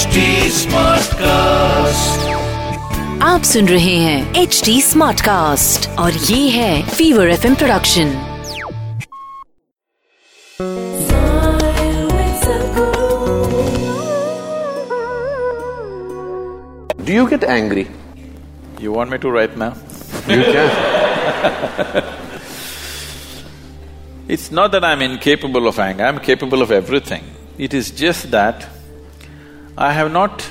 HD 0.00 0.20
Smartcast. 0.56 2.22
आप 3.22 3.42
सुन 3.44 3.66
रहे 3.68 3.96
हैं 3.96 4.42
एच 4.42 4.60
डी 4.64 4.80
स्मार्ट 4.82 5.20
कास्ट 5.20 5.88
और 5.98 6.12
ये 6.12 6.48
है 6.50 6.82
fever 6.88 7.30
F 7.30 7.44
production 7.58 8.12
Do 17.04 17.12
you 17.12 17.26
get 17.28 17.44
angry? 17.44 17.86
You 18.80 18.92
want 18.92 19.10
me 19.10 19.18
to 19.18 19.30
write 19.30 19.58
now? 19.64 19.74
You 20.28 20.42
can. 20.54 20.70
It's 24.28 24.50
not 24.50 24.72
that 24.72 24.84
I'm 24.84 25.02
incapable 25.02 25.68
of 25.68 25.78
anger, 25.78 26.04
I'm 26.04 26.22
capable 26.30 26.62
of 26.62 26.72
everything. 26.72 27.28
It 27.58 27.74
is 27.74 27.90
just 27.90 28.30
that 28.30 28.66
I 29.77 29.93
have 29.93 30.11
not 30.11 30.49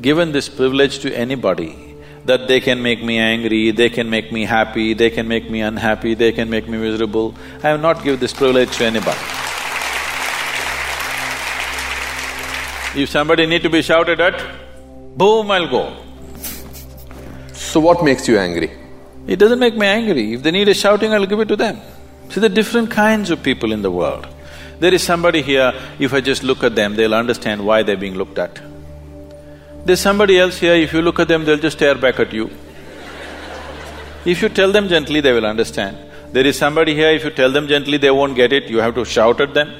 given 0.00 0.32
this 0.32 0.48
privilege 0.48 0.98
to 1.00 1.16
anybody 1.16 1.94
that 2.24 2.48
they 2.48 2.60
can 2.60 2.82
make 2.82 3.02
me 3.02 3.18
angry, 3.18 3.70
they 3.70 3.88
can 3.88 4.08
make 4.08 4.32
me 4.32 4.44
happy, 4.44 4.94
they 4.94 5.10
can 5.10 5.28
make 5.28 5.50
me 5.50 5.60
unhappy, 5.60 6.14
they 6.14 6.32
can 6.32 6.48
make 6.50 6.68
me 6.68 6.78
miserable. 6.78 7.34
I 7.62 7.68
have 7.68 7.80
not 7.80 8.02
given 8.02 8.20
this 8.20 8.32
privilege 8.32 8.76
to 8.78 8.84
anybody. 8.84 9.18
If 12.94 13.08
somebody 13.08 13.46
need 13.46 13.62
to 13.62 13.70
be 13.70 13.82
shouted 13.82 14.20
at, 14.20 14.38
boom, 15.16 15.50
I'll 15.50 15.68
go. 15.68 15.96
So 17.52 17.80
what 17.80 18.04
makes 18.04 18.28
you 18.28 18.38
angry? 18.38 18.70
It 19.26 19.36
doesn't 19.36 19.58
make 19.58 19.76
me 19.76 19.86
angry. 19.86 20.34
If 20.34 20.42
they 20.42 20.50
need 20.50 20.68
a 20.68 20.74
shouting, 20.74 21.14
I'll 21.14 21.26
give 21.26 21.40
it 21.40 21.48
to 21.48 21.56
them. 21.56 21.80
See, 22.28 22.40
there 22.40 22.50
are 22.50 22.54
different 22.54 22.90
kinds 22.90 23.30
of 23.30 23.42
people 23.42 23.72
in 23.72 23.82
the 23.82 23.90
world. 23.90 24.26
There 24.82 24.92
is 24.92 25.04
somebody 25.04 25.42
here, 25.42 25.72
if 26.00 26.12
I 26.12 26.20
just 26.20 26.42
look 26.42 26.64
at 26.64 26.74
them, 26.74 26.96
they'll 26.96 27.14
understand 27.14 27.64
why 27.64 27.84
they're 27.84 27.96
being 28.04 28.16
looked 28.16 28.36
at. 28.36 28.60
There's 29.84 30.00
somebody 30.00 30.40
else 30.40 30.58
here, 30.58 30.74
if 30.74 30.92
you 30.92 31.02
look 31.02 31.20
at 31.20 31.28
them, 31.28 31.44
they'll 31.44 31.64
just 31.66 31.76
stare 31.76 31.94
back 31.94 32.18
at 32.18 32.32
you. 32.32 32.50
If 34.24 34.42
you 34.42 34.48
tell 34.48 34.72
them 34.72 34.88
gently, 34.88 35.20
they 35.20 35.32
will 35.32 35.46
understand. 35.46 35.96
There 36.32 36.44
is 36.44 36.58
somebody 36.58 36.96
here, 36.96 37.10
if 37.10 37.22
you 37.22 37.30
tell 37.30 37.52
them 37.52 37.68
gently, 37.68 37.96
they 37.96 38.10
won't 38.10 38.34
get 38.34 38.52
it, 38.52 38.64
you 38.64 38.78
have 38.78 38.96
to 38.96 39.04
shout 39.04 39.40
at 39.40 39.54
them. 39.54 39.72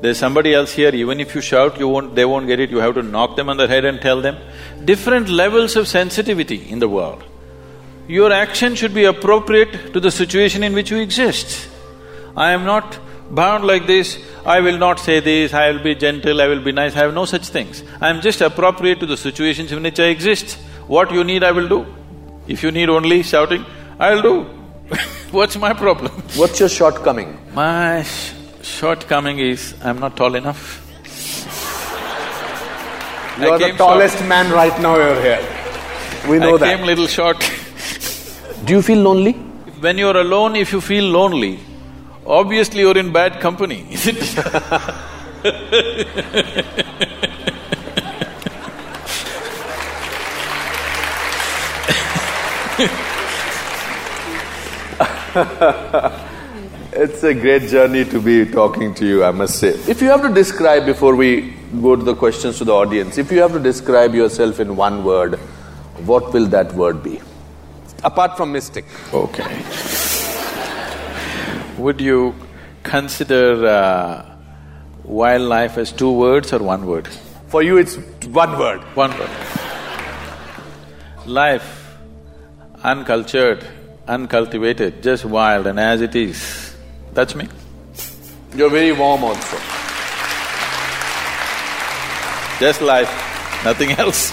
There's 0.00 0.16
somebody 0.16 0.54
else 0.54 0.72
here, 0.72 0.94
even 0.94 1.20
if 1.20 1.34
you 1.34 1.42
shout, 1.42 1.78
you 1.78 1.86
won't… 1.86 2.14
they 2.14 2.24
won't 2.24 2.46
get 2.46 2.58
it, 2.58 2.70
you 2.70 2.78
have 2.78 2.94
to 2.94 3.02
knock 3.02 3.36
them 3.36 3.50
on 3.50 3.58
the 3.58 3.68
head 3.68 3.84
and 3.84 4.00
tell 4.00 4.22
them. 4.22 4.38
Different 4.86 5.28
levels 5.28 5.76
of 5.76 5.88
sensitivity 5.88 6.66
in 6.70 6.78
the 6.78 6.88
world. 6.88 7.22
Your 8.08 8.32
action 8.32 8.76
should 8.76 8.94
be 8.94 9.04
appropriate 9.04 9.92
to 9.92 10.00
the 10.00 10.10
situation 10.10 10.62
in 10.62 10.72
which 10.72 10.90
you 10.90 11.00
exist. 11.00 11.68
I 12.34 12.52
am 12.52 12.64
not 12.64 12.98
bound 13.30 13.64
like 13.64 13.86
this, 13.86 14.18
I 14.44 14.60
will 14.60 14.78
not 14.78 14.98
say 14.98 15.20
this, 15.20 15.52
I 15.54 15.70
will 15.70 15.82
be 15.82 15.94
gentle, 15.94 16.40
I 16.40 16.46
will 16.48 16.62
be 16.62 16.72
nice, 16.72 16.94
I 16.94 17.00
have 17.00 17.14
no 17.14 17.24
such 17.24 17.46
things. 17.48 17.82
I 18.00 18.08
am 18.08 18.20
just 18.20 18.40
appropriate 18.40 19.00
to 19.00 19.06
the 19.06 19.16
situations 19.16 19.72
in 19.72 19.82
which 19.82 19.98
I 20.00 20.04
exist. 20.04 20.58
What 20.86 21.10
you 21.10 21.24
need, 21.24 21.42
I 21.42 21.52
will 21.52 21.68
do. 21.68 21.86
If 22.46 22.62
you 22.62 22.70
need 22.70 22.88
only 22.88 23.22
shouting, 23.22 23.64
I'll 23.98 24.22
do. 24.22 24.42
What's 25.32 25.56
my 25.56 25.72
problem? 25.72 26.12
What's 26.36 26.60
your 26.60 26.68
shortcoming? 26.68 27.38
My 27.52 28.02
sh- 28.02 28.32
shortcoming 28.62 29.38
is, 29.40 29.74
I'm 29.82 29.98
not 29.98 30.16
tall 30.16 30.34
enough. 30.34 30.82
You 33.38 33.50
are 33.50 33.58
the 33.58 33.72
tallest 33.72 34.24
man 34.24 34.50
right 34.50 34.80
now 34.80 34.96
you're 34.96 35.20
here. 35.20 35.46
We 36.26 36.38
know 36.38 36.54
I 36.54 36.58
that. 36.58 36.76
came 36.78 36.86
little 36.86 37.06
short. 37.06 37.38
Do 38.64 38.72
you 38.72 38.80
feel 38.80 38.98
lonely? 38.98 39.34
when 39.80 39.98
you're 39.98 40.16
alone, 40.16 40.56
if 40.56 40.72
you 40.72 40.80
feel 40.80 41.04
lonely, 41.04 41.58
obviously 42.26 42.80
you're 42.80 42.98
in 42.98 43.12
bad 43.12 43.40
company, 43.40 43.86
isn't 43.90 44.18
it? 44.18 44.36
It's 56.98 57.22
a 57.24 57.34
great 57.34 57.68
journey 57.68 58.06
to 58.06 58.18
be 58.22 58.46
talking 58.46 58.94
to 58.94 59.06
you, 59.06 59.22
I 59.22 59.30
must 59.30 59.58
say. 59.58 59.68
If 59.86 60.00
you 60.00 60.08
have 60.08 60.22
to 60.22 60.32
describe, 60.32 60.86
before 60.86 61.14
we 61.14 61.52
go 61.82 61.94
to 61.94 62.02
the 62.02 62.14
questions 62.14 62.56
to 62.56 62.64
the 62.64 62.72
audience, 62.72 63.18
if 63.18 63.30
you 63.30 63.40
have 63.42 63.52
to 63.52 63.58
describe 63.58 64.14
yourself 64.14 64.60
in 64.60 64.76
one 64.76 65.04
word, 65.04 65.34
what 66.06 66.32
will 66.32 66.46
that 66.46 66.72
word 66.72 67.02
be? 67.02 67.20
Apart 68.02 68.38
from 68.38 68.50
mystic. 68.52 68.86
Okay. 69.12 70.05
Would 71.78 72.00
you 72.00 72.34
consider 72.82 73.66
uh, 73.66 74.24
wildlife 75.04 75.76
as 75.76 75.92
two 75.92 76.10
words 76.10 76.52
or 76.52 76.60
one 76.60 76.86
word? 76.86 77.06
For 77.48 77.62
you, 77.62 77.76
it's 77.76 77.96
one 78.26 78.58
word. 78.58 78.80
One 78.94 79.10
word. 79.18 79.30
Life, 81.26 81.96
uncultured, 82.82 83.66
uncultivated, 84.08 85.02
just 85.02 85.24
wild 85.24 85.66
and 85.66 85.78
as 85.78 86.00
it 86.00 86.14
is. 86.14 86.74
That's 87.12 87.34
me. 87.34 87.48
You're 88.54 88.70
very 88.70 88.92
warm 88.92 89.24
also. 89.24 89.56
Just 92.58 92.80
life, 92.80 93.10
nothing 93.64 93.90
else. 93.92 94.32